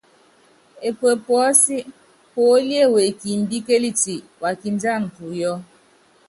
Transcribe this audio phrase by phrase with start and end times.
[0.87, 1.77] Epuépuɔ́sí,
[2.31, 5.55] Púólíé wekimbíkéliti, wa kindíana púyɔ́.